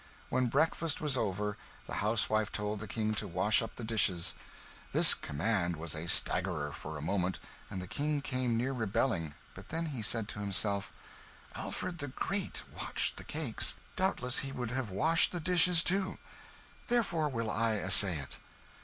[0.29, 4.33] When breakfast was over, the housewife told the King to wash up the dishes.
[4.93, 7.37] This command was a staggerer, for a moment,
[7.69, 10.91] and the King came near rebelling; but then he said to himself,
[11.53, 16.17] "Alfred the Great watched the cakes; doubtless he would have washed the dishes too
[16.87, 18.39] therefore will I essay it."